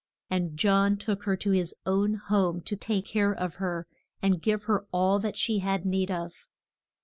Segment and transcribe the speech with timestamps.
[0.31, 3.85] And John took her to his own home to take care of her
[4.19, 6.47] and give her all that she had need of.